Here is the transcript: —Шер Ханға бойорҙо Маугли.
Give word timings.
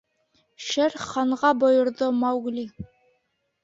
—Шер 0.67 0.95
Ханға 1.03 1.53
бойорҙо 1.67 2.11
Маугли. 2.27 2.69